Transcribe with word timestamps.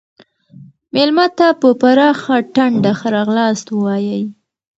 مېلمه 0.93 1.27
ته 1.37 1.47
په 1.61 1.69
پراخه 1.81 2.35
ټنډه 2.55 2.91
ښه 2.99 3.07
راغلاست 3.17 3.65
ووایئ. 3.69 4.23